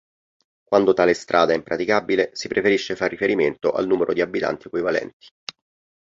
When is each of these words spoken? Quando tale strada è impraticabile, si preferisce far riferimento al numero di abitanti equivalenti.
Quando 0.63 0.93
tale 0.93 1.13
strada 1.13 1.53
è 1.53 1.55
impraticabile, 1.55 2.31
si 2.33 2.47
preferisce 2.47 2.95
far 2.95 3.07
riferimento 3.11 3.71
al 3.71 3.85
numero 3.85 4.13
di 4.13 4.21
abitanti 4.21 4.65
equivalenti. 4.65 5.27